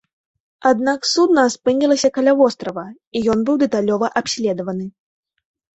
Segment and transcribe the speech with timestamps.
[0.69, 2.87] Аднак судна спынілася каля вострава,
[3.19, 4.85] і ён быў дэталёва абследаваны.